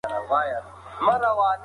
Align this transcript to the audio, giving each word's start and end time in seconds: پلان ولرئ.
پلان 0.99 1.23
ولرئ. 1.37 1.59